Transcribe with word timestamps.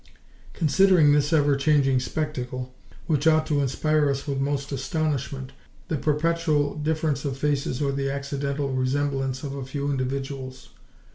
Considering 0.53 1.11
this 1.11 1.31
ever 1.31 1.55
changing 1.55 1.99
spectacle, 1.99 2.73
which 3.05 3.27
ought 3.27 3.45
to 3.45 3.59
inspire 3.61 4.09
us 4.09 4.27
with 4.27 4.39
most 4.39 4.71
astonishment—the 4.71 5.97
perpetual 5.97 6.73
difference 6.75 7.23
of 7.23 7.37
faces 7.37 7.83
or 7.83 7.91
the 7.91 8.09
accidental 8.09 8.69
resemblance 8.73 9.43
of 9.43 9.53
a 9.53 9.63
few 9.63 9.91
individuals? 9.91 10.69